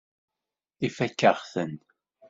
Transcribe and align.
Ifakk-aɣ-ten. 0.87 1.73